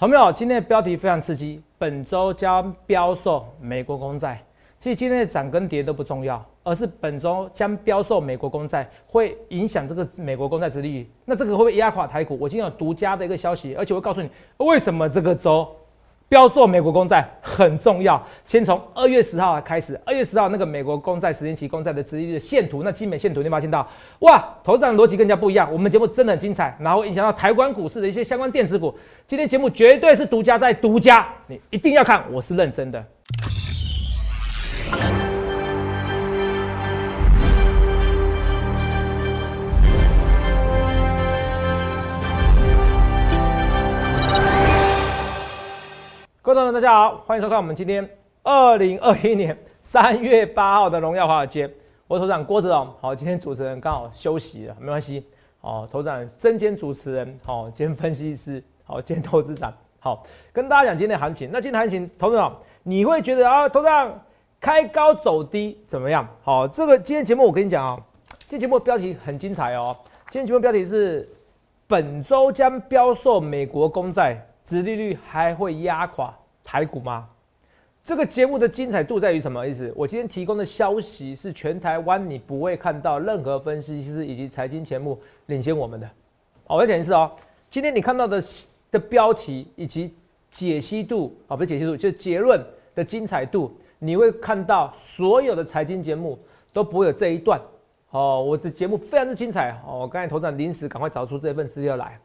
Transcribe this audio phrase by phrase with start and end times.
[0.00, 0.32] 朋友？
[0.32, 4.42] 今天的标题非常刺激，本周将标售美国公债。
[4.80, 11.10] 其实今天的涨跟跌都不重要，而是本周将标售美国公债会影响这个美国公债殖利率。
[11.26, 12.34] 那这个会不会压垮台股？
[12.40, 15.68] 我今天有独家的一个消息，而且我告诉你为什么这个周。
[16.30, 20.00] 标做美国公债很重要，先从二月十号开始。
[20.06, 23.84] 二月十号那个美国公债十年期公债的殖利率的线图，那基本线图你发现到，
[24.20, 25.68] 哇，头上的逻辑更加不一样。
[25.72, 28.96] 我们节目真的很精彩，然后影响到台湾股市的一些相关电子股。
[29.26, 33.04] 今天节目绝对是独家在独家，你一定要看，我是认真的。
[46.50, 48.10] 观众们大家好，欢迎收看我们今天
[48.42, 51.70] 二零二一年三月八号的荣耀华尔街。
[52.08, 55.24] 我是头长郭子龙，好，今天主持人刚好休息了，没关系。
[55.60, 61.48] 哦，头长身兼主持人，好，兼分析师，好，兼投资长，好，跟大家讲今天的行情。
[61.52, 64.20] 那今天行情，头长你会觉得啊，头长
[64.60, 66.26] 开高走低怎么样？
[66.42, 67.96] 好，这个今天节目我跟你讲啊，
[68.48, 69.96] 今天节目标题很精彩哦。
[70.30, 71.28] 今天节目标题是
[71.86, 76.34] 本周将标售美国公债，殖利率还会压垮。
[76.64, 77.28] 台股吗？
[78.02, 79.92] 这个节目的精彩度在于什么意思？
[79.94, 86.10] 我今天提供的消息是全台湾你不会看到任何分析师以及财经节目领先我们的。
[86.66, 87.30] 好，我再讲一次哦，
[87.70, 88.42] 今天你看到的
[88.90, 90.14] 的标题以及
[90.50, 92.60] 解析度啊，不是解析度，就是结论
[92.94, 96.38] 的精彩度，你会看到所有的财经节目
[96.72, 97.60] 都不会有这一段。
[98.10, 102.18] 哦，我的节目非常之精彩哦，我刚才头上临时赶快找出这份资料来，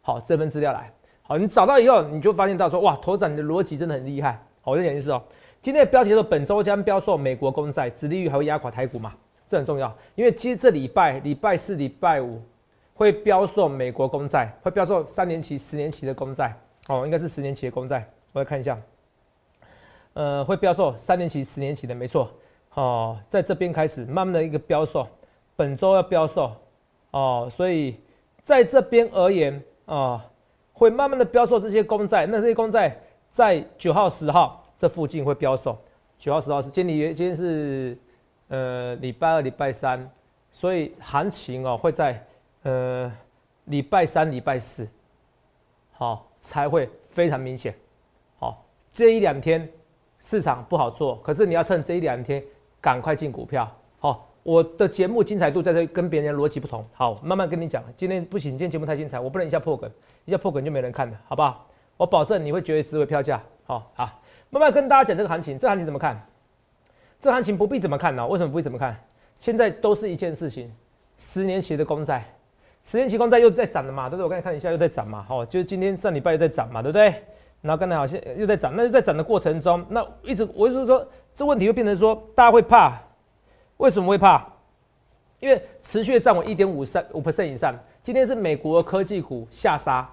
[0.00, 0.90] 好，这份资料来。
[1.32, 4.32] 好，你找到以后，你就发现到说，哇，头涨你的逻辑真的很厉害。
[4.60, 5.22] 好，我再讲一次哦，
[5.62, 9.14] 今天的标题说本周将标售美国公债，殖利率还会压垮台股嘛？
[9.48, 12.38] 这很重要，因为其实这礼拜礼拜四、礼拜五
[12.92, 16.54] 会标售美国公债，会标售三年期、十年期的公债。
[16.88, 18.78] 哦，应该是十年期的公债，我来看一下。
[20.12, 22.30] 呃，会标售三年期、十年期的，没错。
[22.74, 25.08] 哦，在这边开始慢慢的一个标售，
[25.56, 26.52] 本周要标售。
[27.12, 27.96] 哦，所以
[28.44, 30.22] 在这边而言啊。
[30.82, 32.92] 会慢慢的标售这些公债，那这些公债
[33.30, 35.78] 在九号、十号这附近会标售。
[36.18, 37.96] 九号、十号是今天，今天是
[38.48, 40.10] 呃礼拜二、礼拜三，
[40.50, 42.20] 所以行情哦会在
[42.64, 43.12] 呃
[43.66, 44.88] 礼拜三、礼拜四，
[45.92, 47.72] 好才会非常明显。
[48.40, 49.68] 好，这一两天
[50.20, 52.42] 市场不好做，可是你要趁这一两天
[52.80, 53.70] 赶快进股票。
[54.42, 56.84] 我的节目精彩度在这跟别人逻辑不同。
[56.92, 57.82] 好，慢慢跟你讲。
[57.96, 59.88] 今天不行，今天节目太精彩，我不能一下破梗，
[60.24, 61.68] 一下破梗就没人看了，好不好？
[61.96, 63.40] 我保证你会觉得值回票价。
[63.64, 64.20] 好好，
[64.50, 65.56] 慢慢跟大家讲这个行情。
[65.56, 66.20] 这行情怎么看？
[67.20, 68.26] 这行情不必怎么看呢？
[68.26, 68.96] 为什么不必怎么看？
[69.38, 70.72] 现在都是一件事情。
[71.16, 72.24] 十年期的公债，
[72.82, 74.24] 十年期公债又在涨了嘛，对不对？
[74.24, 75.22] 我刚才看一下又在涨嘛。
[75.22, 77.14] 好，就是今天上礼拜又在涨嘛，对不对？
[77.60, 83.00] 然后刚才好像又在涨，那就在涨的过程中，那一直我就是说，这问题会变成说，大家会怕。
[83.82, 84.46] 为什么会怕？
[85.40, 87.74] 因为持续站稳一点五三五 percent 以上。
[88.00, 90.08] 今天是美国科技股下杀，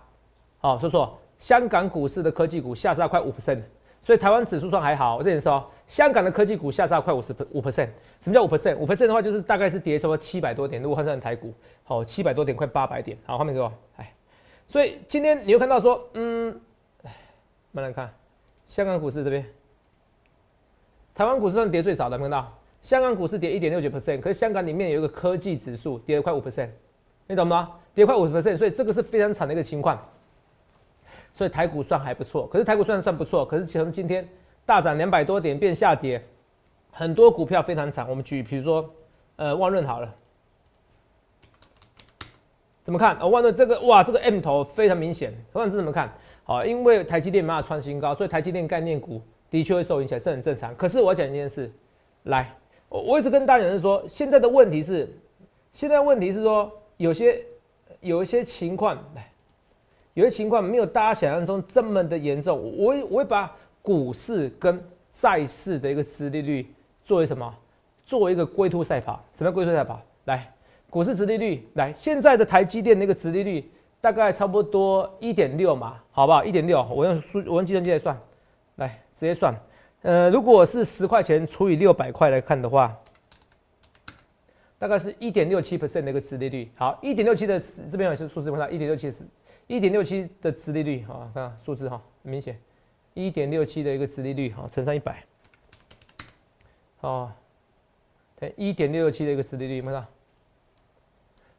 [0.58, 3.62] 好，说说香港股市的科技股下杀快五 percent，
[4.02, 5.18] 所以台湾指数算还好。
[5.18, 7.90] 我这里说，香港的科技股下杀快五十五 percent。
[8.20, 8.76] 什么叫五 percent？
[8.76, 10.82] 五 percent 的话就是大概是跌差不多七百多点。
[10.82, 11.54] 如果换算成台股，
[11.84, 13.16] 好，七百多点，快八百点。
[13.28, 14.12] 好，画面给我，哎，
[14.68, 16.60] 所以今天你会看到说，嗯，
[17.04, 17.16] 哎
[17.72, 18.12] 慢慢看，
[18.66, 19.46] 香港股市这边，
[21.14, 22.59] 台湾股市算跌最少的，有没有看到？
[22.82, 26.70] 香港股市跌一点六九 percent，可是香港里面有一个科技指数跌了快五 percent，
[27.28, 27.72] 你懂吗？
[27.94, 30.00] 跌快五十 percent，所以这个是非常惨的一个情况。
[31.34, 34.28] 所以台股算还不错，可是台股算算不错，可是从今天
[34.66, 36.22] 大涨两百多点变下跌，
[36.92, 38.10] 很多股票非常惨。
[38.10, 38.90] 我们举比如说，
[39.36, 40.16] 呃，万润好了，
[42.84, 43.16] 怎么看？
[43.20, 45.32] 呃，万润这个哇，这个 M 头非常明显。
[45.54, 46.12] 万润怎么看？
[46.44, 50.76] 好，因为台积电没有创新高，所以台积电概念股的确会受影响，这很正常。
[50.76, 51.72] 可是我要讲一件事，
[52.24, 52.54] 来。
[52.90, 55.08] 我我一直跟大家讲是说，现在的问题是，
[55.72, 57.44] 现在问题是说，有些
[58.02, 58.98] 有一些情况，
[60.16, 62.58] 有些情况没有大家想象中这么的严重。
[62.78, 64.84] 我我会把股市跟
[65.14, 66.68] 债市的一个殖利率
[67.06, 67.54] 作为什么？
[68.06, 69.24] 作为一个龟兔赛跑。
[69.38, 70.02] 什么龟兔赛跑？
[70.26, 70.52] 来，
[70.90, 73.70] 股市殖利率，来，现在的台积电那个殖利率
[74.02, 76.44] 大概差不多一点六嘛，好不好？
[76.44, 78.20] 一点六，我用数，我用计算机来算，
[78.78, 79.54] 来，直接算。
[80.02, 82.98] 呃，如果是十块钱除以六百块来看的话，
[84.78, 86.72] 大概是一点六七 percent 的一个殖利率。
[86.76, 87.62] 好，一点六七的
[87.92, 89.26] 这边有些数字，看一点六七是，
[89.68, 92.58] 一点六七的殖利率，好，看数字哈，很明显，
[93.14, 95.22] 一点六七的一个殖利率，好，乘上一百，
[97.02, 97.30] 哦，
[98.40, 100.06] 对，一点六七的一个殖利率，看到？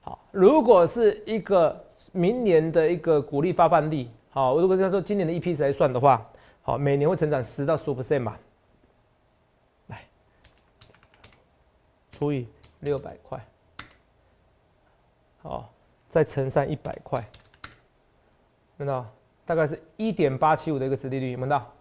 [0.00, 6.26] 好，如果是一个明年的一个股利发放率，好，如果要说今年的 EPS 来算的话，
[6.62, 8.38] 好，每年会成长十到十五 percent 吧，
[9.88, 10.02] 来
[12.12, 12.46] 除以
[12.80, 13.44] 六百块，
[15.42, 15.72] 好，
[16.08, 17.24] 再乘上一百块，
[18.78, 19.06] 看到？
[19.46, 21.74] 大概是一点八七五的一个殖利率，有没有到？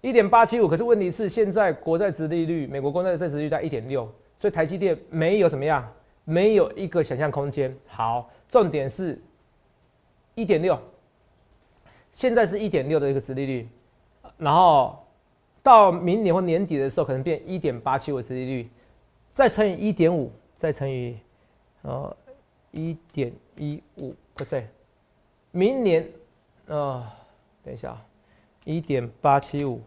[0.00, 5.88] 一点八七五，可是问题是现在国债殖利率，美国国债债殖利率在一点六，所以台积电没有怎么样，
[6.24, 7.72] 没有一个想象空间。
[7.86, 9.22] 好，重点是
[10.34, 10.76] 一点六，
[12.12, 13.68] 现在是一点六的一个殖利率，
[14.42, 14.98] 然后
[15.62, 18.68] 到明年或年底的时候，可能变一点八七五殖利率，
[19.32, 21.16] 再乘以一点五，再乘以
[21.82, 22.16] 呃
[22.72, 24.64] 一点一五 percent，
[25.52, 26.08] 明年。
[26.66, 27.04] 呃，
[27.64, 28.00] 等一下，
[28.64, 29.80] 一点八七五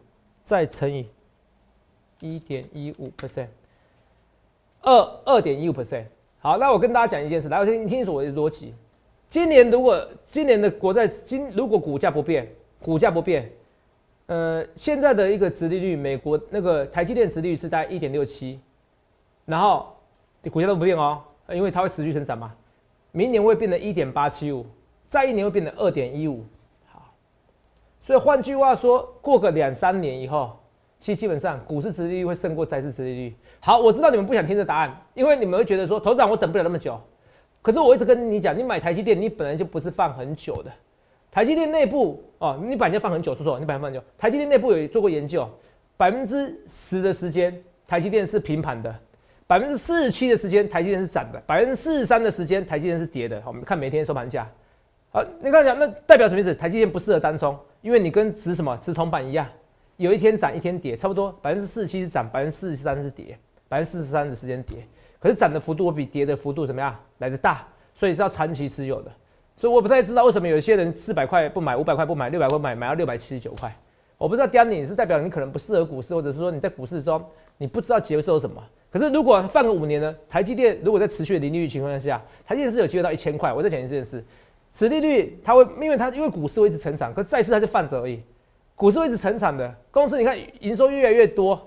[0.44, 1.10] 再乘以
[2.20, 3.48] 一点一五 percent，
[4.82, 6.06] 二二点一五 percent。
[6.40, 8.74] 好，那我跟大家讲一件事，来，我先听清楚我的逻辑。
[9.30, 12.48] 今年如果今年的国债今如果股价不变，
[12.82, 13.50] 股价不变，
[14.28, 18.60] 呃，现在的一个殖利率，美国那个台积电殖利率是在一点六七，
[19.46, 19.96] 然后
[20.52, 22.52] 股价都不变哦，因为它会持续成长嘛。
[23.12, 24.66] 明年会变成一点八七五，
[25.08, 26.44] 再一年会变成二点一五。
[26.86, 27.14] 好
[28.02, 30.58] 所以换句话说，过个两三年以后，
[31.00, 33.36] 其实基本上股市殖利率会胜过债市殖利率。
[33.60, 37.00] 好，我知道你们不想听这答案，因为你们会觉得说，头长我等不了那么久。
[37.62, 40.72] 可是我一直跟你讲，你买台积电，你本来就不是放很久的。
[41.36, 44.02] 台积电内部哦，你本来就放很久，说说你本来放很久。
[44.18, 45.46] 台积电内部有做过研究，
[45.98, 48.96] 百分之十的时间台积电是平盘的，
[49.46, 53.44] 百分之四十七的时间台积电是涨的，百分之四十三的时间台积电是跌的。
[53.46, 54.50] 我们看每天收盘价。
[55.12, 56.56] 好，你看讲，那代表什么意思？
[56.56, 57.54] 台积电不适合单冲。
[57.82, 59.46] 因为你跟值什么值铜板一样，
[59.98, 64.78] 有一天涨一天跌，差不多百分之四十七是涨，百分之四十三是跌，百分之四十三的时间跌，
[65.20, 69.12] 可是涨的幅度比跌的幅度怎么样来的大，所以是要长期持有的。
[69.58, 73.74] 所以我不太知道为什么有些人四百块不买，五百块不买，六百块买，买到六百七十九块。
[74.18, 77.24] 我不知道刁你是代表你可能不适合股市，或者是说你在股市中
[77.58, 78.62] 你不知道节奏什么。
[78.90, 80.16] 可是如果放个五年呢？
[80.30, 83.52] 台积电如果在持续的零利率情况下，台积电是有机会到一千块。
[83.52, 84.24] 我再讲一件事。
[84.72, 88.22] 此利率它会，因为它因为股市会一直成长，可债市它就放着而已。
[88.74, 91.62] 股市会一直成长的公司，你看营收越来越多，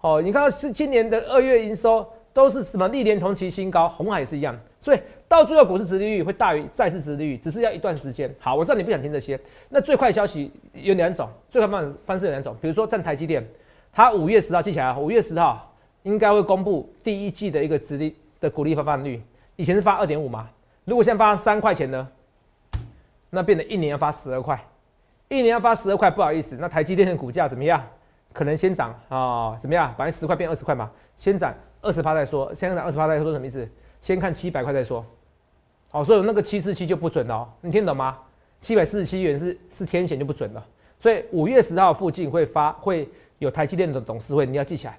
[0.00, 4.58] 哦，你看是今年的二月营收都是什么历年同期新高，红海也是一样。
[4.80, 4.98] 所以
[5.34, 8.32] 到最后股市殖利率会大于债市殖利率，只是要一段时间。
[8.38, 9.38] 好，我知道你不想听这些。
[9.68, 13.44] 那最快消息有两种，最快方方式有两种，比如说占台积电，
[13.92, 19.20] 它五月十号记起来，五月十号应该会公布第一季的一个殖利的股利发放率，
[19.56, 20.48] 以前是发二点五嘛，
[20.84, 22.08] 如果现在发三块钱呢？
[23.30, 24.64] 那变得一年要发十二块，
[25.28, 27.84] 一年要发十二块，不好意思，那台积电的股价怎么样？
[28.32, 29.92] 可能先涨啊，怎么样？
[29.98, 31.52] 反正十块变二十块嘛，先涨
[31.82, 33.68] 二十趴再说，先涨二十趴再说什么意思？
[34.00, 35.04] 先看七百块再说。
[35.94, 38.18] 好，所以那个七四七就不准了，哦你听懂吗？
[38.60, 40.66] 七百四十七元是是天险就不准了。
[40.98, 43.08] 所以五月十号附近会发会
[43.38, 44.98] 有台积电的董事会，你要记起来。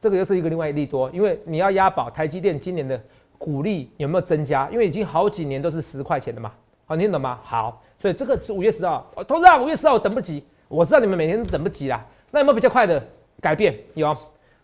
[0.00, 3.02] 这个又是一个另外一利多，因为你要押宝台积电今年的
[3.36, 4.70] 股利有没有增加？
[4.70, 6.52] 因为已经好几年都是十块钱的嘛。
[6.84, 7.40] 好，你听懂吗？
[7.42, 12.06] 好，所以这个是五月十号，同志啊，五月十号我等不及，我知道你们每天都等不及啦。
[12.30, 13.04] 那有没有比较快的
[13.40, 13.76] 改变？
[13.94, 14.16] 有，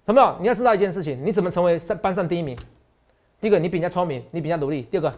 [0.04, 0.36] 有没有？
[0.40, 2.56] 你要知道一件事情，你怎么成为上班上第一名？
[3.40, 5.12] 第一个，你比人家聪明，你比人家努力；第二个，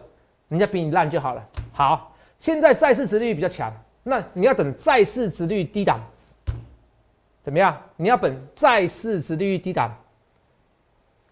[0.47, 1.43] 人家比你烂就好了。
[1.73, 5.99] 好，现在债市殖利率比较强，那你要等债市殖率低档，
[7.43, 7.75] 怎么样？
[7.95, 9.95] 你要等债市殖利率低档，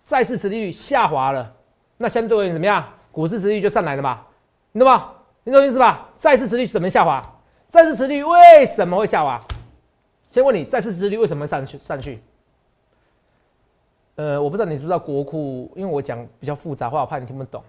[0.06, 1.54] 债市殖利率下滑了，
[1.98, 2.86] 那相对而言怎么样？
[3.12, 4.26] 股市殖利率就上来了嘛，
[4.74, 5.12] 懂吗？
[5.44, 6.10] 你懂意思吧？
[6.18, 7.24] 债市殖率怎么下滑？
[7.70, 9.40] 债市殖率为什么会下滑？
[10.32, 12.20] 先问你，债市殖利率为什么上去上去？
[14.16, 17.64] 呃，我不知道你知不知道国库，因为我讲比较复杂话，我怕你听不懂。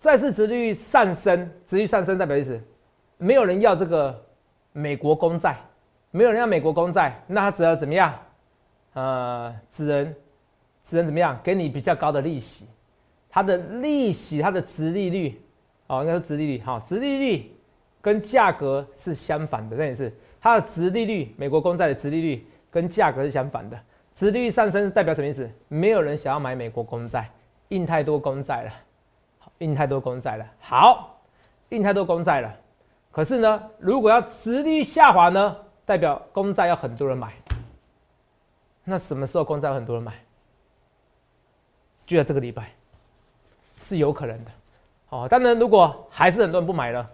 [0.00, 2.60] 债市殖利率上升，殖利率上升代表意思，
[3.16, 4.22] 没有人要这个
[4.72, 5.56] 美国公债，
[6.10, 8.14] 没有人要美国公债，那他只要怎么样？
[8.92, 10.14] 呃，只能
[10.84, 11.38] 只能怎么样？
[11.42, 12.66] 给你比较高的利息，
[13.28, 15.40] 它的利息，它的殖利率。
[15.86, 17.52] 哦，应该是殖利率，哈，殖利率
[18.00, 20.10] 跟价格是相反的，那也是
[20.40, 23.78] 它的殖利率，美国公债的殖利率跟价格是相反的，
[24.14, 25.46] 殖利率上升代表什么意思？
[25.68, 27.28] 没有人想要买美国公债，
[27.68, 28.72] 印太多公债了，
[29.58, 31.18] 印太多公债了，好，
[31.70, 32.54] 印太多公债了，
[33.10, 37.32] 可是呢，如果要殖利率下滑呢，代表公债要很多人买，
[38.82, 40.12] 那什么时候公债很多人买？
[42.06, 42.70] 就在这个礼拜，
[43.80, 44.50] 是有可能的。
[45.08, 47.08] 哦，当然，如果还是很多人不买了，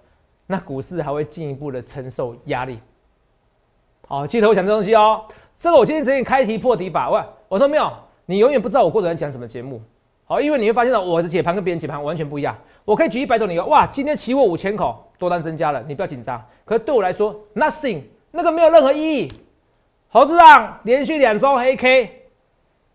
[0.46, 2.80] 那股市还会进一步的承受压力。
[4.08, 5.24] 好，记得我讲这东西哦。
[5.58, 7.10] 这个我今天直接开题破题法。
[7.10, 7.92] 喂，我说没有，
[8.24, 9.80] 你永远不知道我过程讲什么节目。
[10.30, 12.56] 好，因为你会发现到我的解盘跟别人解盘完全不一样。
[12.84, 13.66] 我可以举一百种理由。
[13.66, 16.40] 哇，今天期货五千口，多单增加了，你不要紧张。
[16.64, 19.32] 可是对我来说，nothing，那个没有任何意义。
[20.06, 22.28] 猴子让连续两周黑 K，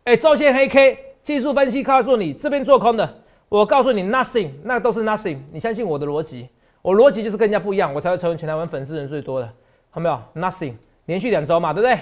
[0.06, 3.18] 哎，周线黑 K，技术分析告诉你这边做空的，
[3.50, 5.39] 我告诉你 nothing，那都是 nothing。
[5.51, 6.48] 你相信我的逻辑，
[6.82, 9.50] 我逻辑就是跟人家不一样，我才会成为全台湾粉丝人最多的，
[9.94, 10.75] 看没有？nothing，
[11.08, 12.00] 连续两周嘛，对不对？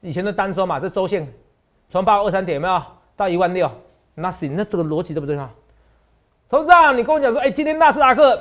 [0.00, 1.26] 以前的单周嘛，这周线
[1.88, 2.80] 从八二三点有没有
[3.16, 3.68] 到一万六
[4.16, 5.52] ？nothing，那这个逻辑对不对啊？
[6.48, 8.40] 董事长，你跟我讲说，哎，今天纳斯达克，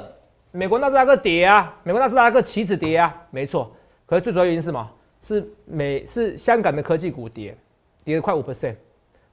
[0.51, 3.71] 美国纳斯达克跌啊，美国纳斯达克期指跌啊，没错。
[4.05, 4.91] 可是最主要原因是什么？
[5.21, 7.57] 是美是香港的科技股跌，
[8.03, 8.75] 跌了快五 percent，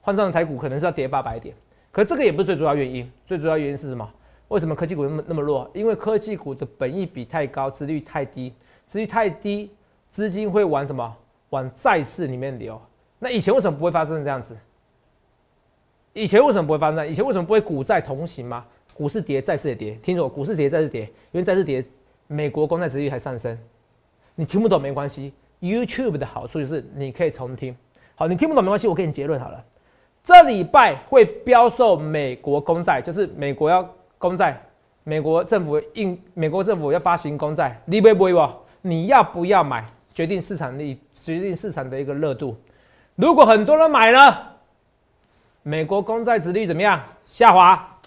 [0.01, 1.55] 换算成台股可能是要跌八百点。
[1.91, 4.09] 可是这个也不是最主要原因，最主要原因是什么？
[4.47, 5.69] 为什么科技股那么那么弱？
[5.73, 8.51] 因为科技股的本益比太高，殖率太低，
[8.87, 9.71] 殖率太低，
[10.09, 11.15] 资金会往什么？
[11.51, 12.81] 往债市里面流。
[13.19, 14.57] 那以前为什么不会发生这样子？
[16.13, 17.07] 以前为什么不会发生？
[17.07, 18.63] 以前为什么不会股债同行吗？
[18.93, 19.97] 股市跌，债市也跌。
[20.03, 21.01] 听说股市跌，债市跌，
[21.31, 21.83] 因为债市跌，
[22.27, 23.57] 美国公债殖率还上升。
[24.35, 27.75] 你听不懂没关系，YouTube 的好处就是你可以重听。
[28.13, 29.63] 好，你听不懂没关系，我给你结论好了。
[30.23, 33.87] 这礼拜会标售美国公债，就是美国要
[34.19, 34.61] 公债，
[35.03, 38.47] 美国政府印，美国政府要发行公债，你会不会不？
[38.83, 39.83] 你要不要买？
[40.13, 42.55] 决定市场力，决定市场的一个热度。
[43.15, 44.51] 如果很多人买了。
[45.63, 47.01] 美国公债殖率怎么样？
[47.23, 47.97] 下滑。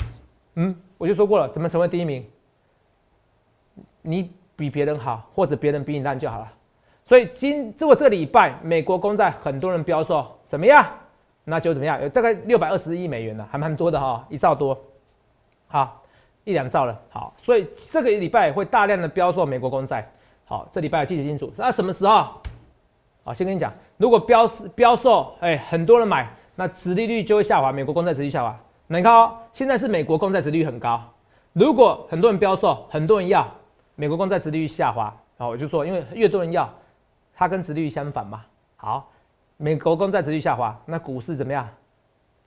[0.54, 2.24] 嗯，我就说过了，怎么成为第一名？
[4.02, 6.52] 你比别人好，或者别人比你烂就好了。
[7.04, 10.86] 所以今如果这个礼拜美国公债很多人标售，怎么样？
[11.44, 12.00] 那就怎么样？
[12.02, 14.78] 有大概六百二十亿美元了，还蛮多的哈，一兆多。
[15.66, 16.02] 好，
[16.44, 17.00] 一两兆了。
[17.08, 20.08] 好，所以这个礼拜会大量的标售美国公债。
[20.44, 21.52] 好，这礼拜要记得清楚。
[21.56, 22.28] 那什么时候？
[23.24, 26.28] 好，先跟你讲，如果标标售，哎，很多人买。
[26.56, 28.58] 那殖利率就会下滑，美国公债殖利率下滑。
[28.88, 31.00] 你看哦，现在是美国公债殖利率很高。
[31.52, 33.46] 如果很多人标售，很多人要，
[33.94, 35.04] 美国公债殖利率下滑，
[35.36, 36.68] 然后我就说，因为越多人要，
[37.34, 38.44] 它跟殖利率相反嘛。
[38.76, 39.10] 好，
[39.56, 41.68] 美国公债殖利率下滑，那股市怎么样？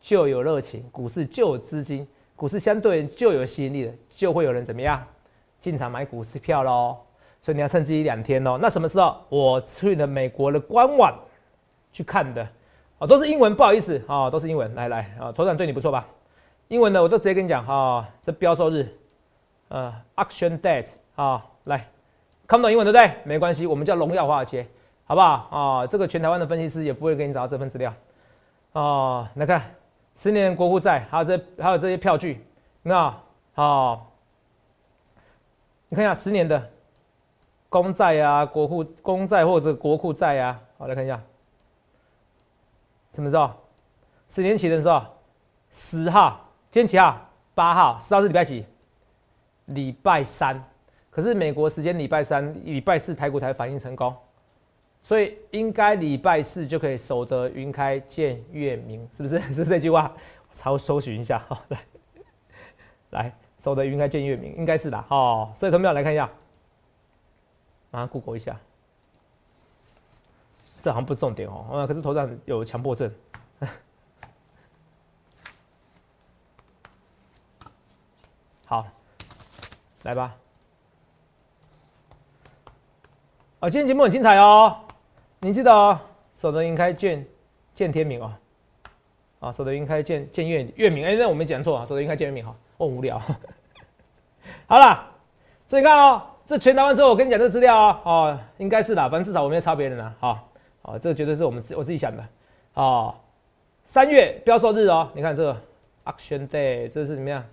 [0.01, 5.03] 就有热情，股市就有资金，股市相对就有吸引力的，就会有人怎么样
[5.59, 6.97] 进场买股市票喽。
[7.41, 8.57] 所以你要趁这一两天哦。
[8.61, 9.15] 那什么时候？
[9.29, 11.13] 我去了美国的官网
[11.91, 12.47] 去看的。
[12.99, 14.75] 哦，都是英文，不好意思啊，都是英文。
[14.75, 16.05] 来来啊，头长对你不错吧？
[16.67, 18.87] 英文的我都直接跟你讲哈，这标售日，
[19.69, 21.87] 呃，auction date 啊，来，
[22.45, 23.11] 看不懂英文对不对？
[23.23, 24.67] 没关系，我们叫荣耀华尔街，
[25.05, 25.87] 好不好啊？
[25.87, 27.91] 这个全台湾的分析师也不会给你找到这份资料
[28.73, 29.31] 啊。
[29.35, 29.63] 来看
[30.15, 32.45] 十年国库债，还有这还有这些票据，
[32.83, 33.11] 那
[33.53, 34.11] 好，
[35.87, 36.69] 你看一下十年的
[37.69, 41.19] 公债啊，国库公债或者国库债啊，好来看一下。
[43.19, 43.51] 什么时候？
[44.29, 45.05] 十年前的时候，
[45.69, 47.19] 十号，今天几号？
[47.53, 48.65] 八号，十号是礼拜几？
[49.65, 50.63] 礼拜三。
[51.09, 54.15] 可是美国时间礼拜三、礼拜四台股才反应成功，
[55.03, 59.37] 所以应该礼拜四就可以守得云开见月明，是不是？
[59.43, 60.15] 是不是这句话？
[60.63, 61.79] 我搜寻一下，好 来，
[63.09, 65.51] 来守得云开见月明，应该是的，哦。
[65.57, 66.29] 所以同学们来看一下，
[67.91, 68.57] 马上 Google 一下。
[70.81, 73.11] 这好像不是重点哦，啊，可是头上有强迫症。
[78.65, 78.85] 好，
[80.03, 80.35] 来吧。
[83.59, 84.77] 啊，今天节目很精彩哦，
[85.39, 85.99] 您记得哦，
[86.33, 87.25] 守得云开见
[87.73, 88.33] 见天明哦，
[89.39, 93.19] 啊，守得云开见见月月明，哎，那我没讲错啊，守得云开见月明哈，哦，无聊。
[94.67, 95.07] 好了，
[95.67, 100.48] 所以你看哦，这全答完之后，我跟你讲这资料哦，哦，应该是的，反正至少我没有抄别人了，好。
[100.89, 102.23] 啊，这个绝对是我们自我自己想的
[102.73, 103.13] 啊！
[103.85, 105.55] 三月标售日哦，你看这个
[106.05, 107.43] Action day，这是怎么样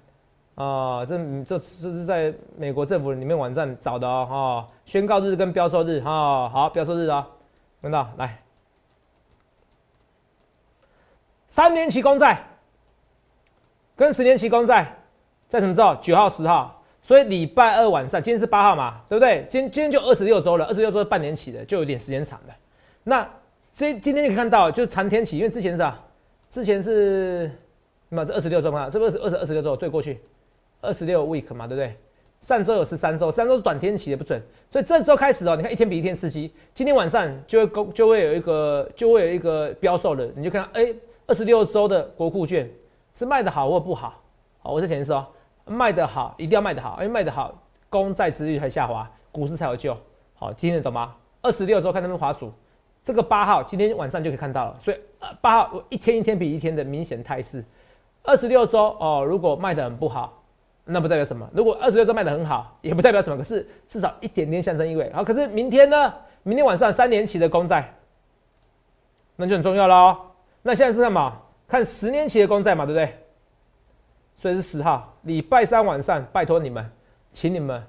[0.55, 1.05] 啊？
[1.05, 4.73] 这这这是在美国政府里面网站找的哦，哈！
[4.87, 7.27] 宣告日跟标售日哈，好，标售日啊，
[7.83, 8.39] 看到来，
[11.49, 12.43] 三年期公债
[13.95, 14.97] 跟十年期公债
[15.49, 15.95] 在什么时候？
[15.97, 19.47] 九号、十号，所以礼拜二晚上，今天是八号嘛，对不对？
[19.51, 22.55] 今今天就二十六周了，二十六周是半年起的，就有点时间长了。
[23.09, 23.25] 那
[23.73, 26.05] 这今天就可以看到，就是长天期，因为之前是啊，
[26.51, 27.49] 之前是
[28.09, 30.21] 那么这二十六周嘛，这不是二十二十六周对过去
[30.81, 31.97] 二十六 week 嘛，对不对？
[32.41, 40.93] 上周有十三周，三周短天期也不准，所以这周开始哦，你看一天比一天刺激，今天晚上就会公就会有一个就会有一个标售的，你就看哎，
[41.29, 42.69] 二十六周的国库券
[43.15, 44.21] 是卖的好或不好？
[44.59, 45.25] 好，我是前说
[45.65, 47.57] 卖的好，一定要卖的好，因为卖的好，
[47.89, 49.97] 公债殖率才下滑，股市才有救。
[50.35, 51.15] 好，听得懂吗？
[51.41, 52.53] 二十六周看他们滑鼠。
[53.07, 54.99] 这个八号今天晚上就可以看到了，所以
[55.41, 57.65] 八号我一天一天比一天的明显态势。
[58.25, 60.43] 二十六周哦，如果卖的很不好，
[60.85, 61.49] 那不代表什么。
[61.55, 63.37] 如果二十六周卖的很好，也不代表什么。
[63.37, 65.09] 可是至少一点点象征意味。
[65.13, 66.13] 好，可是明天呢？
[66.43, 67.95] 明天晚上三年期的公债，
[69.37, 70.17] 那就很重要喽。
[70.63, 71.33] 那现在是什么？
[71.69, 73.17] 看十年期的公债嘛，对不对？
[74.35, 76.85] 所以是十号，礼拜三晚上，拜托你们，
[77.33, 77.81] 请你们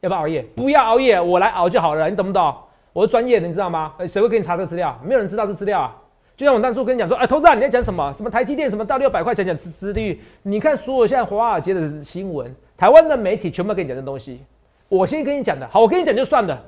[0.00, 0.40] 要不要熬夜？
[0.56, 2.56] 不要熬夜，我来熬就好了，你懂不懂？
[2.92, 3.94] 我是专业的，你知道吗？
[4.06, 4.98] 谁会给你查这资料？
[5.02, 5.96] 没有人知道这资料啊。
[6.36, 8.12] 就像我当初跟你讲说，哎，投资人你在讲什么？
[8.12, 10.20] 什么台积电什么到六百块，讲讲资资率？
[10.42, 14.42] 你看所有现在华尔街的新闻，台湾的媒体全部跟你讲这东西。
[14.88, 16.62] 我先跟你讲的，好，我跟你讲就算了，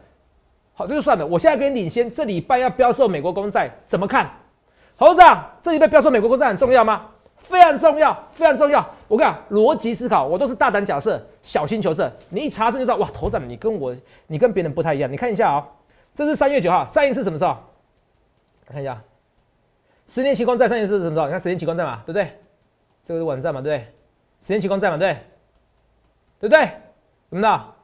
[0.73, 1.27] 好，这就算了。
[1.27, 4.31] 我现在跟你领先，这礼拜要标售美国公债，怎么看？
[4.97, 7.03] 投资长，这礼拜标售美国公债很重要吗？
[7.37, 8.87] 非常重要，非常重要。
[9.09, 12.11] 我跟你讲，逻辑思考，我都是大胆假设，小心求证。
[12.31, 13.95] 你一查证就知道，哇，头长，你跟我，
[14.27, 15.11] 你跟别人不太一样。
[15.11, 15.67] 你看一下啊，
[16.15, 17.57] 这是三月九号，上一次什么时候？
[18.67, 19.01] 看一下，
[20.07, 21.27] 十年期公债上一次是什么时候？
[21.27, 22.39] 你看十年期公债嘛，对不对？
[23.05, 23.93] 这个是网站嘛，对不对？
[24.41, 25.15] 十年期公债嘛，对，
[26.39, 26.71] 对不对？
[27.31, 27.75] 怎么的？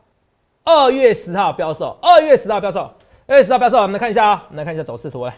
[0.64, 2.92] 二月十号标售，二月十号标售，
[3.26, 5.34] 二月十号标售，我们来看一下啊，我们来看一下走势图来。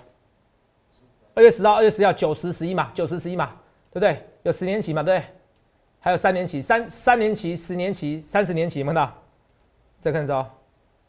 [1.34, 3.52] 二月十号，二月十号，九十十一嘛，九十十一嘛。
[3.90, 4.26] 对不对？
[4.42, 5.02] 有十年期嘛？
[5.02, 5.28] 对不对，
[6.00, 9.12] 还有三年期、三三年期、十年期、三十年期，看到？
[10.00, 10.50] 再看着，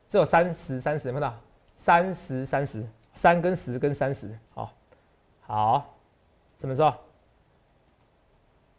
[0.09, 1.33] 这有三十、三十，看到？
[1.83, 2.81] 三十、三十，
[3.13, 4.71] 三跟十跟三十，好，
[5.41, 5.93] 好，
[6.57, 6.93] 什么时候？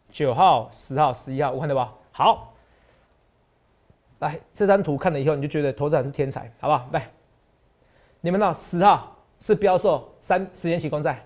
[0.09, 1.93] 九号、十号、十一号，我看到吧？
[2.11, 2.51] 好，
[4.17, 6.89] 来这张图看了以后，你就觉得投资人是天才，好不好？
[6.93, 7.07] 来，
[8.21, 11.23] 你们到十号是标售三十年期公债。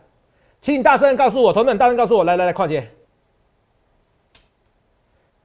[0.62, 2.92] 请你大声告诉我，同志们，大声告诉我，来来来，跨界，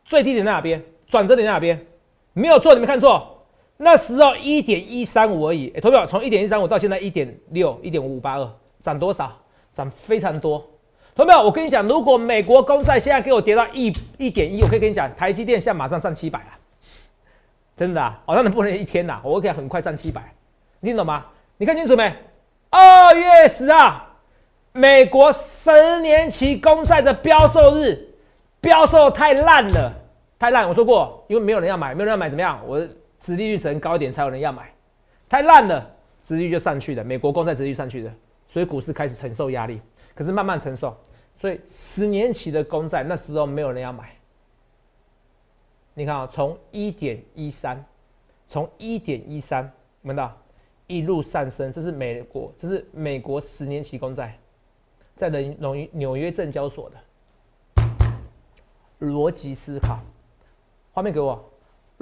[0.05, 0.85] 最低点在哪边？
[1.07, 1.87] 转折点在哪边？
[2.33, 3.34] 没有错，你没看错，
[3.76, 5.73] 那时候一点一三五而已。
[5.76, 8.49] 哎，同学们，从一点一三五到现在一点六、一点五五八二，
[8.81, 9.33] 涨多少？
[9.73, 10.64] 涨非常多。
[11.14, 16.47] 投票，我跟你讲，如果美国公债现在给我跌到一一点一，我可以跟你讲，台积电现在马上上七百了，
[17.76, 19.21] 真的啊，好像能不能一天呐？
[19.23, 20.33] 我可以很快上七百，
[20.81, 21.26] 你听懂吗？
[21.57, 22.12] 你看清楚没？
[22.71, 24.09] 二月十号。
[24.76, 28.09] 美国十年期公债的标售日，
[28.61, 29.92] 标售太烂了，
[30.37, 30.68] 太烂。
[30.68, 32.61] 我说过，因为没有人要买，没有人要买，怎么样？
[32.66, 32.85] 我
[33.25, 34.71] 殖利率只能高一点，才有人要买。
[35.31, 35.91] 太烂了，
[36.23, 37.03] 殖利率就上去了。
[37.03, 38.15] 美国公债殖利率上去了，
[38.47, 39.81] 所以股市开始承受压力。
[40.15, 40.95] 可是慢慢承受，
[41.35, 44.15] 所以十年期的公债那时候没有人要买。
[45.95, 47.83] 你看啊，从一点一三，
[48.47, 50.37] 从一点一三，闻到
[50.87, 54.39] 一路上升，这是美国，这是美国十年期公债。
[55.17, 57.87] 在人纽约纽约证交所的
[59.01, 59.99] 逻辑思考，
[60.93, 61.43] 画面给我，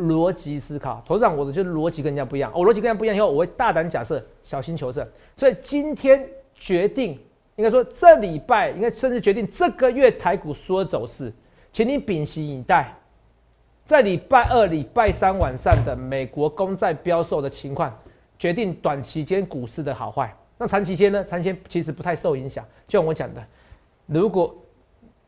[0.07, 1.03] 逻辑思考。
[1.07, 5.07] 头上我的就是逻辑跟人家不一样，我逻辑跟人家不一样以后，我会大胆假设，小心求证。
[5.37, 7.19] 所以今天决定，
[7.57, 11.33] 应该说这礼拜，应该甚至决定这个月台股所有走势，
[11.73, 12.95] 请你屏息以待，
[13.85, 17.93] 在礼拜二、礼拜三晚上的美国公债标售的情况，
[18.38, 20.35] 决定短期间股市的好坏。
[20.59, 21.25] 那长期间呢？
[21.25, 22.65] 长期间其实不太受影响。
[22.87, 23.43] 就像我讲的，
[24.07, 24.55] 如果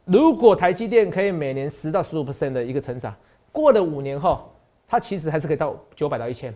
[0.05, 3.13] 如果台积电可以每年十到十五 percent 的一个成长，
[3.51, 4.54] 过了五年后，
[4.95, 6.55] 它其实还是可以到九百到一千，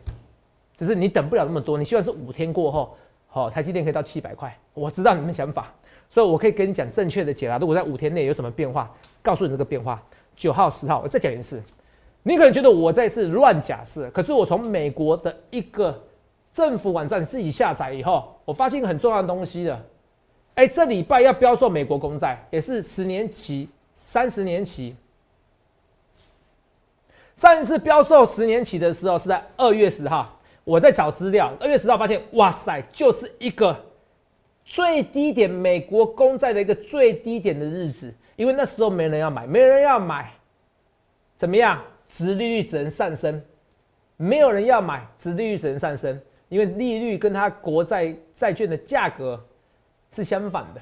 [0.77, 1.77] 只是你等不了那么多。
[1.77, 2.97] 你希望是五天过后，
[3.27, 4.57] 好，台积电可以到七百块。
[4.75, 5.75] 我知道你们想法，
[6.09, 7.59] 所以我可以跟你讲正确的解答。
[7.59, 8.89] 如果在五天内有什么变化，
[9.21, 10.01] 告诉你这个变化。
[10.37, 11.61] 九号、十号，我再讲一次。
[12.23, 16.01] 你可能觉得我在是乱假设，可是我从美国的一个。
[16.51, 19.85] 政府网站自己下载以后，我发现一个很重要的东西了。
[20.55, 24.97] 哎，这礼拜要标售美国公债，也是十年期、三十年期。
[27.39, 31.55] 上一次标售十年期的时候是在二月十号，我在找资料。
[31.61, 33.79] 二月十号发现，哇塞，就是一个
[34.65, 40.33] 最低点，美国公债的一个最低点的日子，因为那时候没人要买，没人要买，
[41.37, 41.81] 怎么样？
[42.09, 43.41] 殖利率只能上升，
[44.17, 46.21] 没有人要买，殖利率只能上升。
[46.49, 49.41] 因为利率跟它国债债券的价格
[50.11, 50.81] 是相反的，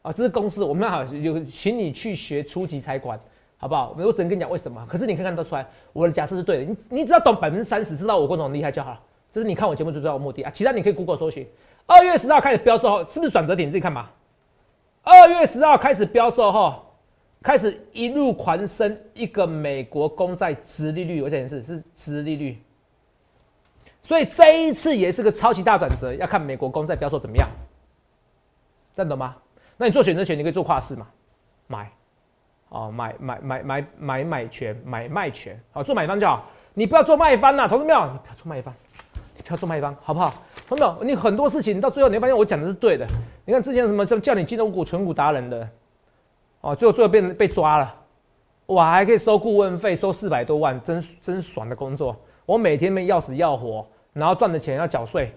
[0.00, 0.62] 啊，这是公式。
[0.62, 3.20] 我们好有请你去学初级财管，
[3.58, 3.94] 好不好？
[3.98, 4.86] 我只能跟你讲为什么。
[4.88, 6.64] 可是你可以看得出来，我的假设是对的。
[6.64, 9.00] 你你只要懂百分之三十，知道我共同厉害就好了。
[9.32, 10.50] 这是你看我节目最重要的目的啊。
[10.50, 11.46] 其他你可以 Google 搜寻。
[11.86, 13.68] 二月十号开始标售后，是不是转折点？
[13.68, 14.12] 你自己看吧。
[15.02, 16.84] 二月十号开始标售后，
[17.42, 22.58] 开始一路狂升，一个美国公债殖利率，我讲的是是殖利率。
[24.04, 27.48] 所以这一次也是个超级大转折，要看美国公债标售怎么样，
[28.94, 29.36] 这样懂吗？
[29.76, 31.06] 那你做选择权，你可以做跨市嘛，
[31.66, 31.90] 买，
[32.70, 38.74] 哦，买买买买买买权，买卖权，好，做买方就好，你不要做卖方呐，同志们，你不要做卖方，
[39.36, 40.32] 你不要做卖方，好不好？
[40.68, 43.06] 同志们，你很多事情到最后你会发现我讲的是对的。
[43.46, 45.68] 你看之前什么叫叫你金融股、纯股达人的，
[46.60, 47.94] 哦，最后最后变被抓了，
[48.66, 52.14] 我还可以收顾问费，收四百多万，真真爽的工作。
[52.44, 55.32] 我每天没要死要活，然后赚的钱要缴税，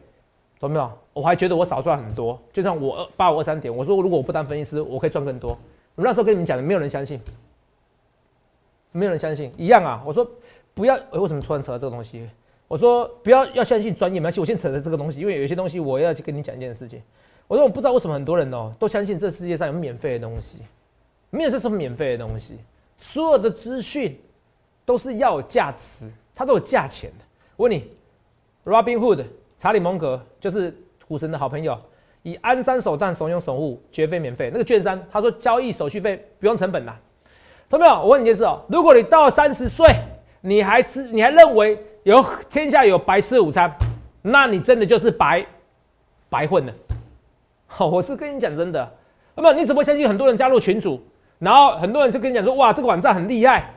[0.59, 0.91] 懂没有？
[1.13, 2.37] 我还觉得我少赚很多。
[2.51, 5.57] 就像我八五二三点，我说如果我不当分析师，我可以赚更多。
[5.95, 7.19] 我那时候跟你们讲的，没有人相信，
[8.91, 10.01] 没有人相信，一样啊。
[10.05, 10.29] 我说
[10.73, 12.29] 不要，为什么突然扯到这个东西？
[12.67, 17.01] 我说不要要相信专业，没关系，我先扯的这个东西，因为有些东西我要去跟你讲一件事情。
[17.47, 20.59] 我说我不知道为什么很多人哦都相信这世界上有免费的东西，
[21.29, 22.57] 没有这什么免费的东西，
[22.97, 24.17] 所有的资讯
[24.85, 27.25] 都是要有价值，它都有价钱的。
[27.57, 27.91] 我问你
[28.63, 29.25] ，Robinhood
[29.57, 30.73] 查理蒙格就是
[31.05, 31.77] 股神的好朋友，
[32.23, 34.49] 以安山手段怂恿守护，绝非免费。
[34.51, 36.99] 那个券商他说交易手续费不用成本啦，
[37.69, 37.93] 懂没有？
[37.93, 39.87] 我问你一件事哦，如果你到三十岁，
[40.41, 43.71] 你还知你还认为有天下有白吃午餐，
[44.21, 45.45] 那你真的就是白
[46.29, 46.73] 白混了。
[47.65, 48.91] 好，我是跟你讲真的，
[49.35, 51.01] 那么你怎么相信很多人加入群组，
[51.39, 53.73] 然后很多人就跟你讲说，哇，这个网站很厉害，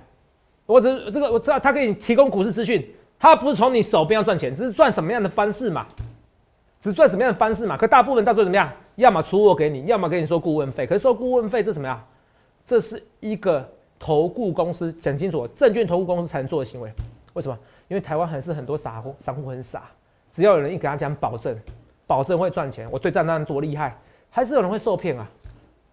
[0.66, 2.84] 我只这个我知道他给你提供股市资讯，
[3.18, 5.86] 他不是从你手边要赚钱，只是赚什么样的方式嘛，
[6.84, 7.78] 只赚什么样的方式嘛。
[7.78, 8.70] 可大部分到最后怎么样？
[8.96, 10.86] 要么出货给你，要么给你收顾问费。
[10.86, 12.04] 可是收顾问费这什么呀？
[12.66, 13.66] 这是一个
[13.98, 16.92] 投顾公司讲清楚，证券投顾公司才能做的行为。
[17.32, 17.58] 为什么？
[17.88, 19.84] 因为台湾还是很多傻户，散户很傻，
[20.34, 21.58] 只要有人一给他讲保证。
[22.06, 23.96] 保证会赚钱，我对账单多厉害，
[24.28, 25.26] 还是有人会受骗啊，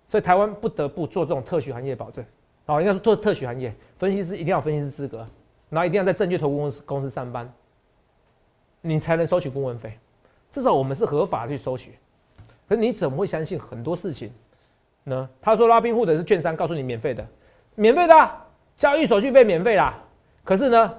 [0.10, 2.21] 所以台湾不得不做这种特许行业保证，
[2.65, 5.25] 哦，应该是做特许行业，分析师一定要分析师资格，
[5.69, 7.49] 然后一定要在证券投顾公司公司上班，
[8.82, 9.97] 你才能收取顾问费，
[10.51, 11.93] 至少我们是合法去收取，
[12.67, 14.29] 可是你怎么会相信很多事情
[15.05, 15.27] 呢？
[15.41, 17.25] 他说拉宾户的是券商告诉你免费的，
[17.75, 18.31] 免费的
[18.77, 19.97] 交易手续费免费啦，
[20.43, 20.93] 可是呢，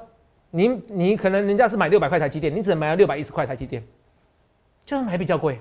[0.51, 3.83] 你你可能人家是买六百块台积电，你只能买了六百一十块台积电。
[4.85, 5.61] 就是还比较贵，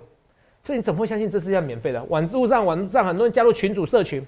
[0.64, 2.04] 所以你怎么会相信这是要免费的？
[2.06, 4.20] 网络上，网络上很多人加入群主社群，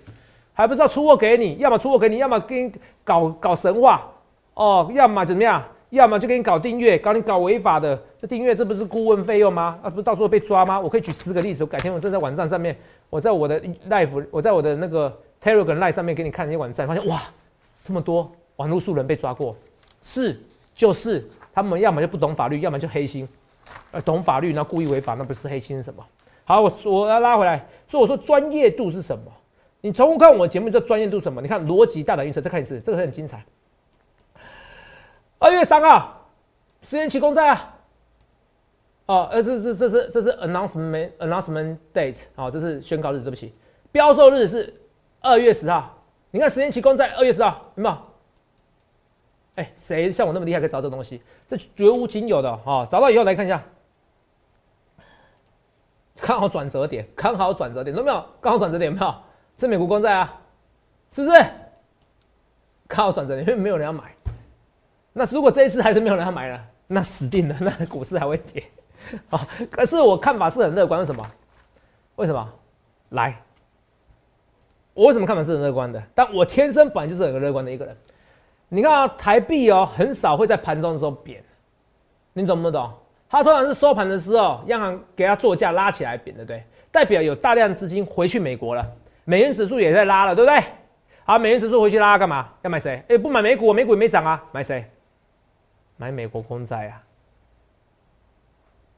[0.54, 2.71] 还不知道出货给你，要么出货给你，要么给你
[3.04, 4.08] 搞搞神话
[4.54, 5.63] 哦，要么怎么样？
[5.93, 8.01] 要么就给你搞订阅，搞你搞违法的。
[8.19, 9.79] 这订阅这不是顾问费用吗？
[9.84, 10.79] 啊，不是到时候被抓吗？
[10.79, 12.75] 我可以举十个例子，我改天我正在网站上面，
[13.12, 17.21] 我在我的 live，我在我的那个 Telegram live 上面给你看那些网站，发现哇，
[17.84, 19.56] 这么多网络素人被抓过，
[20.01, 20.41] 是
[20.73, 23.27] 就是他们要么就不懂法律，要么就黑心。
[23.91, 26.03] 呃，懂法律那故意违法，那不是黑心是什么？
[26.43, 29.25] 好，我我要拉回来，所以我说专业度是什么？
[29.82, 31.39] 你重复看我节目叫专业度什么？
[31.39, 33.45] 你看逻辑大胆预测，再看一次，这个很精彩。
[35.43, 36.25] 二月三号，
[36.84, 37.75] 十年期公债啊，
[39.08, 43.53] 哦，呃，这这这是这是 announcement announcement date 啊，这是宣告日，对不起，
[43.91, 44.73] 标售日是
[45.19, 45.97] 二月十号。
[46.32, 47.97] 你看十年期公债二月十号，有没有？
[49.56, 51.21] 哎，谁像我那么厉害可以找这东西？
[51.45, 52.88] 这绝无仅有的哈！
[52.89, 53.62] 找到以后来看一下，
[56.21, 58.25] 看好转折点，看好转折点，有没有？
[58.39, 59.13] 刚好转折点有没有？
[59.58, 60.41] 这美国公债啊，
[61.12, 61.38] 是不是？
[62.88, 64.15] 看好转折点，因为没有人要买。
[65.13, 68.63] 那如果这一次还是没有人要买了，那死定了， 那股市还会跌。
[69.30, 71.26] 啊，可是我看法是很乐观，为什么？
[72.15, 72.49] 为什么？
[73.10, 73.36] 来，
[74.93, 76.02] 我为什么看法是很乐观的？
[76.15, 77.95] 但我天生本来就是很乐观的一个人。
[78.69, 81.43] 你看啊，台币哦，很少会在盘中的时候贬，
[82.34, 82.91] 你懂不懂？
[83.30, 86.63] 它通常是收盘的时候，央行给它做价拉起来贬，对不对？
[86.91, 88.88] 代表有大量资金回去美国了，
[89.26, 90.63] 美元指数也在拉了，对不对？
[91.26, 92.49] 好，美元指数回去拉干嘛？
[92.62, 93.04] 要买谁？
[93.10, 94.89] 哎，不买美股，美股也没涨啊，买谁？
[96.04, 97.02] 买美国公债啊，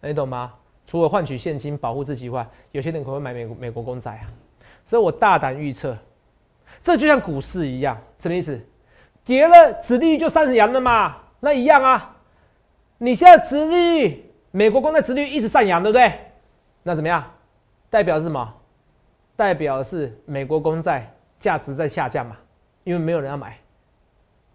[0.02, 0.56] 你懂吗？
[0.88, 4.26] 除了换取现金保护自己外，有些人可能会买美美国公债啊。
[4.84, 5.96] 所以我大胆预测，
[6.82, 8.60] 这就像股市一样，什么意思？
[9.24, 11.18] 跌了，殖利率就上扬了嘛？
[11.42, 12.16] 那一样啊。
[12.98, 16.12] 你现在殖利率，美国公债殖利率一直上扬，对不对？
[16.82, 17.24] 那怎么样？
[17.92, 18.52] 代表是什么？
[19.36, 22.36] 代表是美国公债价值在下降嘛？
[22.84, 23.60] 因为没有人要买。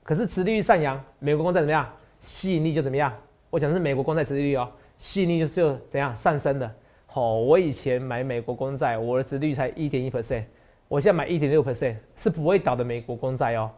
[0.03, 1.89] 可是殖利率上扬，美国公债怎么样？
[2.21, 3.13] 吸引力就怎么样？
[3.49, 6.71] 我讲的是美国公债殖利率哦，吸引力就就怎样上升的。
[7.07, 10.45] 好，我以前买美国公债，我的殖利率才一点一 percent，
[10.87, 13.71] 我现在买一点六 percent，是不会倒的美国公债哦。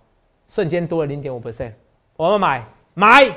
[0.48, 1.72] 瞬间多了零点五 percent，
[2.16, 3.34] 我们买买，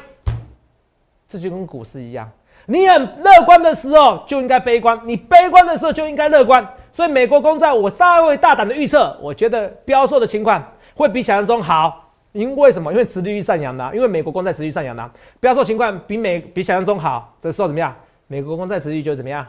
[1.29, 2.29] 这就跟股市一样，
[2.65, 6.67] 你很乐观的时候就应该悲观，你悲观的时候就应该乐观。
[6.91, 12.04] 所以美国公债，我稍微大胆的预测，我觉得标售的情况会比想象中好。
[12.35, 12.91] 因为什么？
[12.91, 17.95] 因为殖利率上扬的，因为美国公债殖利率上扬的，标售情况比美比想象中好的时候怎么样？
[18.27, 19.47] 美国公债殖利率就怎么样？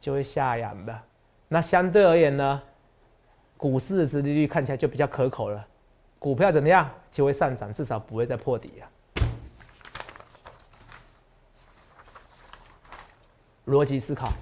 [0.00, 0.96] 就会下扬的。
[1.48, 2.62] 那相对而言呢，
[3.56, 5.66] 股市的殖利率看起来就比较可口了。
[6.20, 8.86] 股票怎么样就会上涨，至少不会再破底啊。
[13.66, 14.32] 逻辑思考，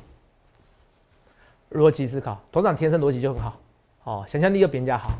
[1.71, 3.59] 逻辑思考，头长天生逻辑就很好，
[4.05, 5.11] 哦，想象力又比人家好，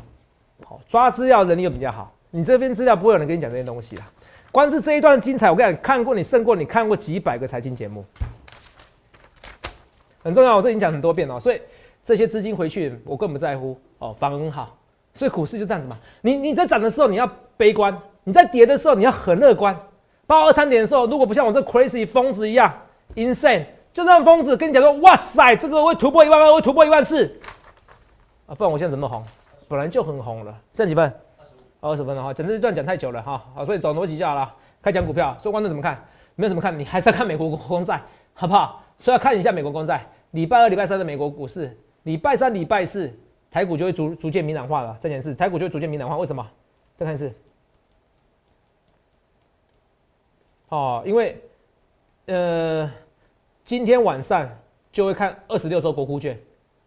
[0.65, 2.13] 好，抓资料能力又比较好。
[2.31, 4.05] 你这边资料不会有人跟你讲这些东西啦。
[4.51, 8.03] 光是这一段精彩，我跟你讲，看过你胜过你看过几百个财经节目，
[10.23, 10.57] 很重要。
[10.57, 11.61] 我这已经讲很多遍了，所以
[12.03, 14.75] 这些资金回去我根本不在乎哦，反而很好。
[15.13, 15.97] 所以股市就这样子嘛。
[16.21, 19.77] 你你在涨的时候你要悲观，你在跌的时候你要很乐观。
[20.25, 22.73] 八二三点的时候，如果不像我这 crazy 疯子一样
[23.15, 27.25] insane，就算疯子跟你讲说，哇塞，这个会突破一万二，会突破一万四
[28.45, 28.53] 啊！
[28.53, 29.23] 不然我现在怎么红？
[29.67, 31.13] 本来就很红了，剩几分？
[31.79, 34.53] 二十分了哈，整这一段讲太久了哈，好，所以走逻辑就好了。
[34.81, 36.03] 开讲股票，所以观众怎么看？
[36.35, 38.01] 没有怎么看，你还是要看美国公债，
[38.33, 38.81] 好不好？
[38.97, 40.05] 所以要看一下美国公债。
[40.31, 43.11] 礼拜二、礼拜三的美国股市，礼拜三、礼拜四
[43.51, 44.97] 台股就会逐逐渐明朗化了。
[44.99, 46.17] 这件事，台股就会逐渐明朗化。
[46.17, 46.45] 为什么？
[46.97, 47.33] 再看一次。
[50.69, 51.41] 哦，因为
[52.25, 52.91] 呃，
[53.63, 54.49] 今天晚上
[54.91, 56.37] 就会看二十六周国库券，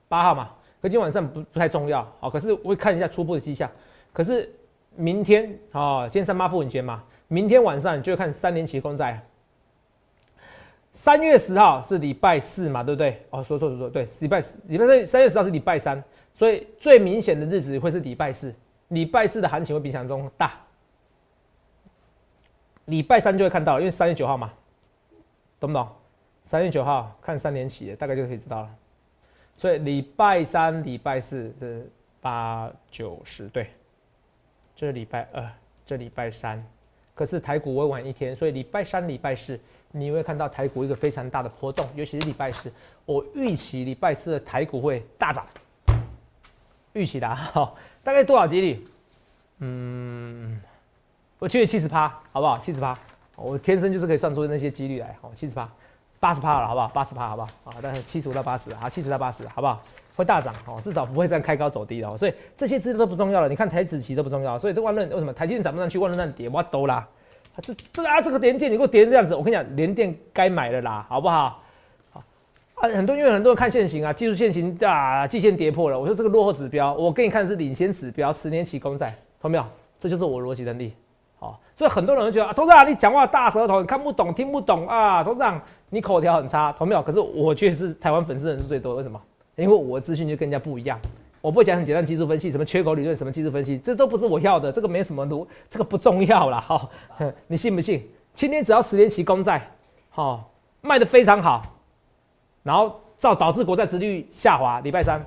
[0.08, 0.50] 八号嘛。
[0.80, 3.70] 可今晚上不不太重要，哦，可是我会看一下初步的迹象。
[4.12, 4.50] 可是。
[4.96, 9.24] 明天哦，今天三八妇女节嘛，明天晚上就看三年期公债。
[10.92, 13.24] 三月十号是礼拜四嘛，对不对？
[13.30, 16.02] 哦，说错说错，对，礼拜四，礼拜三三月十号是礼拜三，
[16.34, 18.52] 所以最明显的日子会是礼拜四，
[18.88, 20.54] 礼拜四的行情会比想象中大。
[22.86, 24.52] 礼拜三就会看到，因为三月九号嘛，
[25.60, 25.88] 懂不懂？
[26.42, 28.68] 三月九号看三年期，大概就可以知道了。
[29.60, 31.86] 所以礼拜三、礼拜四这
[32.18, 33.68] 八九十对。
[34.74, 35.46] 这礼拜二，
[35.84, 36.64] 这礼拜三，
[37.14, 39.60] 可是台股会晚一天，所以礼拜三、礼拜四
[39.92, 42.72] 你会看到台股一个非常大的波动，尤其是礼拜四，
[43.04, 45.46] 我预期礼拜四的台股会大涨，
[46.94, 48.88] 预期的哈，大概多少几率？
[49.58, 50.58] 嗯，
[51.38, 52.58] 我觉得七十趴，好不好？
[52.58, 52.98] 七十趴，
[53.36, 55.70] 我天生就是可以算出那些几率来，好，七十趴，
[56.20, 56.86] 八十趴了，好不好？
[56.88, 57.48] 八十趴，好不好？
[57.64, 59.80] 啊，但是七十五到八十，好，七十到八十，好不好？
[60.14, 63.48] 会大涨哦，至少不会再开高走低的哦，所以这些资料都不重要了。
[63.48, 67.08] 你看台子期都不重要，所以这万润为什么台积电涨不上去，万润那跌，我都啦。
[67.62, 71.62] 这这啊，这个连电你给我跌成这样子，我跟你讲，连电该买了啦，好不好？
[72.10, 72.22] 好
[72.74, 79.64] 啊，很多因为很多人看现行啊，技术现行啊，季线跌破了，我说这个落后指标，我给你看是领先指标，十年期公债，懂没有？
[79.98, 80.94] 这就是我逻辑能力。
[81.38, 85.58] 好，所以很多人觉得啊，董事长你讲话大舌头，你看不懂听不懂啊，董事长
[85.90, 87.02] 你口条很差，同没有？
[87.02, 89.20] 可是我却是台湾粉丝人数最多，为什么？
[89.56, 90.98] 因为我的资讯就跟人家不一样，
[91.42, 96.88] 我不会讲很简单技术分析，什么缺口理论，什么技术分析，这都不是我要的，这个没什么读，这个不重要了哈。
[97.48, 98.08] 你信不信？
[98.32, 99.68] 今天只要十年期公债，
[100.08, 100.50] 好
[100.80, 101.62] 卖的非常好，
[102.62, 104.80] 然后造导致国债殖率下滑。
[104.80, 105.22] 礼拜三，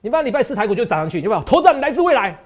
[0.00, 1.42] 你发礼拜四台股就涨上去，有没有？
[1.44, 2.36] 头涨来自未来，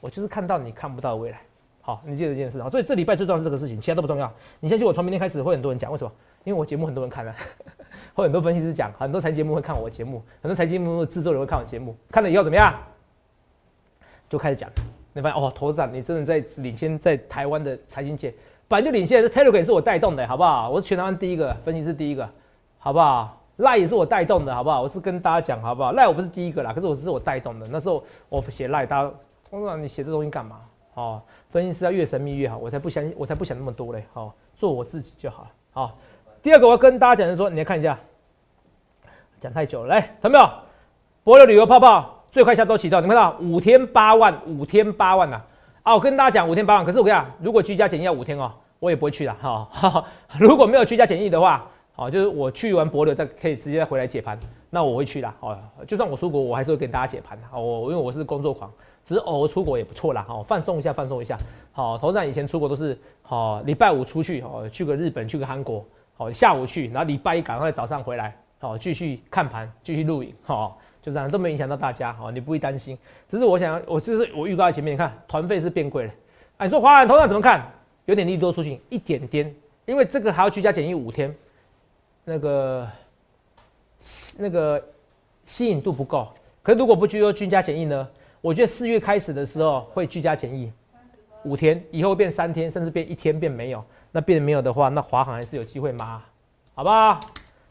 [0.00, 1.40] 我就是看到你看不到未来。
[1.82, 2.68] 好，你记得这件事啊。
[2.68, 4.30] 所以这礼拜最重要是这个事情，其他都不重要。
[4.60, 6.12] 你现在就我从明天开始会很多人讲，为什么？
[6.44, 7.34] 因为我节目很多人看了，
[8.14, 12.74] 会很多分析师讲，很多财经节目会看我节目，很多财节目的制作人会看我节目，看了以后怎么样？
[14.28, 14.70] 就开始讲，
[15.12, 18.32] 你发现哦，头长你真的在领先，在台湾的财经界，
[18.68, 20.70] 本来就领先，这 Telegram 是我带动的，好不好？
[20.70, 22.28] 我是全台湾第一个分析师，第一个，
[22.78, 23.36] 好不好？
[23.56, 24.80] 赖也是我带动的，好不好？
[24.80, 25.92] 我是跟大家讲，好不好？
[25.92, 27.66] 赖我不是第一个啦，可是我是我带动的。
[27.68, 29.12] 那时候我写赖，大家
[29.50, 30.60] 头长你写这东西干嘛？
[31.00, 34.04] 哦，分析师要越神秘越好，我才不相信，我才不想那么多嘞。
[34.12, 35.98] 好，做我自己就好了，好。
[36.42, 37.98] 第二个我要跟大家讲的是说，你来看一下，
[39.40, 40.50] 讲太久了，来，看到没有？
[41.24, 45.40] 博流旅游泡泡最快下周启动，你看到五天八万，五天八万呐！
[45.82, 50.04] 啊，我跟大家讲五天八万，可是我跟你讲，如果居家检疫要五天哦，我也不会去的哈。
[50.38, 54.38] 如果没有居家检疫的话，好，就是我去完博流再可以直接回来解盘，
[54.70, 55.32] 那我会去的。
[55.40, 57.58] 哦，就算我出国，我还是会跟大家解盘的。
[57.58, 58.70] 我因为我是工作狂，
[59.10, 60.24] 只是偶尔出国也不错啦。
[60.28, 61.36] 好，放松一下，放松一下。
[61.72, 65.84] 好，头上以前出国都是好礼拜五出去，哦，去个日本，去个韩国。
[66.16, 72.96] 哦，下午去，然后礼拜一赶快早上回来，好，继续看盘，继续录影，好，就这样都没影响到大家，好，你不会担心。
[73.28, 76.12] 只是我想，我就是我预告在前面，你看团费是变贵了。
[76.58, 77.68] 哎，你说华安头上怎么看？
[78.04, 79.52] 有点利多出行，一点点，
[79.86, 81.34] 因为这个还要居家检疫五天，
[82.22, 82.88] 那个
[84.38, 84.80] 那个
[85.44, 86.28] 吸引度不够。
[86.62, 88.08] 可是如果不居家检疫呢？
[88.40, 90.72] 我觉得四月开始的时候会居家检疫
[91.44, 93.84] 五天，以后变三天，甚至变一天变没有。
[94.12, 96.22] 那变没有的话，那华航还是有机会吗？
[96.74, 97.20] 好不好？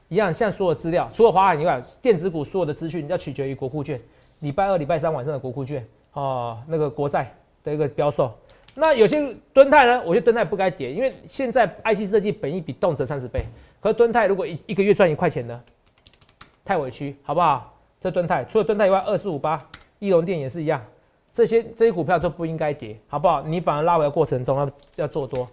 [0.08, 4.00] 一样，像所有资料，除了华航以外，电子股所有的资讯要取决于国库券。
[4.40, 8.34] 礼拜二、礼拜三晚上的国库券哦，那个国债的一个标售。
[8.74, 13.46] 那有些敦泰呢，我觉得敦泰不该跌，因为现在 IC 设计本益比动辄三十倍，
[13.82, 15.62] 可是敦泰如果一一个月赚一块钱呢，
[16.64, 17.76] 太委屈，好不好？
[18.00, 19.62] 这敦泰除了敦泰以外，二四五八、
[20.00, 20.84] 易龙电也是一样，
[21.34, 23.42] 这些这些股票都不应该跌，好不好？
[23.44, 25.48] 你反而拉回的过程中要要做多。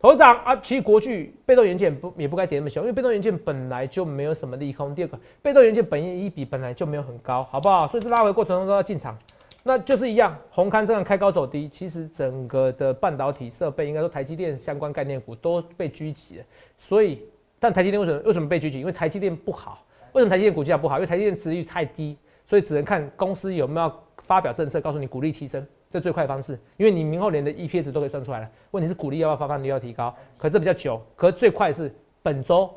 [0.00, 4.94] 头涨啊，其实国巨被动元件不也不该跌那么凶，因为被动元件本来就没有什么利空。
[4.94, 7.88] 第二个，被动元件本益比本来就没有很高，好不好？
[7.88, 9.18] 所以这拉回过程中都要进场。
[9.64, 16.44] 那就是一样，红勘这样开高走低，其实整个的半导体设备，应该说台积电相关概念股都被狙击了。
[16.78, 17.24] 所以，
[17.58, 18.78] 但台积电为什么为什么被狙击？
[18.78, 19.84] 因为台积电不好。
[20.12, 20.94] 为什么台积电股价不好？
[20.94, 22.16] 因为台积电值率太低，
[22.48, 26.58] 所以只能看公司有没有发表政策，告诉你股利提升，这最快的方式。
[26.78, 28.50] 因为你明后年的 EPS 都可以算出来了。
[28.70, 30.98] 问题是股利要不要发放，你要提高，可这比较久。
[31.14, 32.68] 可最快是本周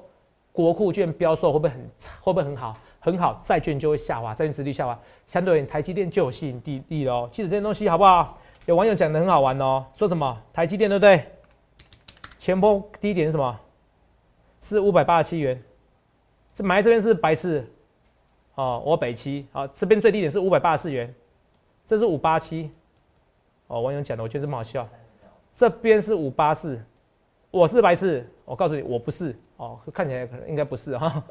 [0.51, 1.79] 国库券标售会不会很
[2.19, 2.77] 会不会很好？
[2.99, 7.29] 很好，债券就会下滑，债券殖率下滑，相对而言，台积电就有吸引力了哦。
[7.31, 8.37] 记得这些东西好不好？
[8.67, 11.25] 有网友讲的很好玩哦，说什么台积电对不对？
[12.37, 13.59] 前波低点是什么？
[14.61, 15.59] 是五百八十七元。
[16.53, 17.65] 这买这边是白痴
[18.61, 21.11] 哦，我北七好，这边最低点是五百八十四元，
[21.87, 22.69] 这是五八七
[23.65, 23.81] 哦。
[23.81, 24.87] 网友讲的，我觉得这么好笑。
[25.57, 26.79] 这边是五八四，
[27.49, 31.23] 我是白痴，我告诉你，我不是哦，看起来可能应该不是哈。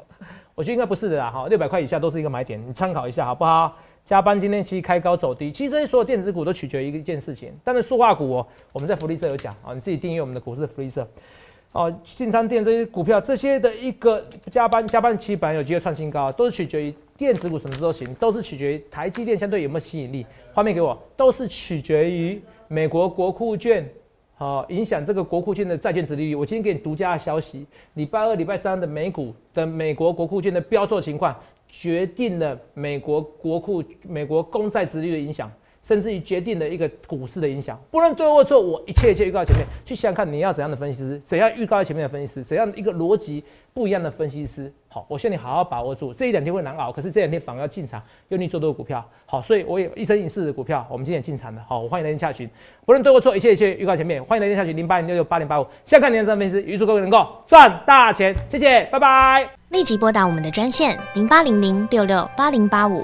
[0.55, 3.77] 我觉得应该不是的啦，哈，六百块以下都是一个买点，你参考一下好不好？
[4.03, 11.07] 加班今天其实开高走低，其实这些所有电子股都取决于一件事情，但是塑化股哦，我们在福利社有讲啊，你自己订阅我们的股市福利社，
[11.71, 20.25] 哦，信昌电这些股票这些的一个加班加班期本来有机会创新高，都是取决于电子股什么时候行，都是取决于台积电相对有没有吸引力。
[20.55, 23.87] 画面给我，都是取决于美国国库券。
[24.33, 26.33] 好，影响这个国库券的债券值利率。
[26.33, 35.51] 我今天给你独家的消息，礼拜二、礼拜三的美股的美国国库券的标售情况，决定了美国国库、美国公债值率的影响。
[35.83, 44.71] 甚至于决定了一个股市的影响，不论对或错，我一切一切预告前面，去想想看你要怎样的分析师，怎样预告前面的分析师，怎样一个逻辑不一样的分析师。
[44.87, 49.03] 好，我希望你好好把握住，这一两天会难熬，可是这两天反而要进场，用力做多股票。
[49.25, 51.65] 好，所以我有一生一世的股票，我们今天进场了。
[51.67, 52.47] 好，我欢迎来电下群，
[52.85, 59.49] 不论对或错，一切一切预告前面，欢迎来电下群零八零六六八零八五，现在看你的分析师，预祝各位能够赚大钱，谢谢，拜拜。
[59.69, 63.03] 立即拨打我们的专线零八零零六六八零八五。